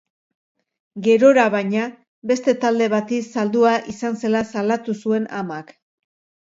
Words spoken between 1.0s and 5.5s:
Gerora, baina, beste talde bati saldua izan zela salatu zuen